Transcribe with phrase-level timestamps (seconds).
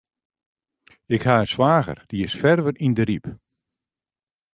[1.15, 3.25] Ik ha in swager, dy is ferver yn de Ryp.